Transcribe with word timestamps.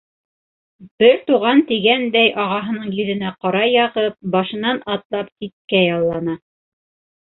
Бер 1.01 1.19
туған 1.25 1.59
тигәндәй 1.71 2.31
ағаһының 2.43 2.89
йөҙөнә 2.95 3.35
ҡара 3.45 3.61
яғып, 3.75 4.19
башынан 4.37 4.81
атлап 4.97 5.31
ситкә 5.35 5.85
яллана. 5.89 6.39